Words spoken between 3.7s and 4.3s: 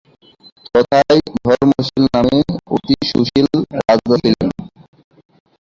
রাজা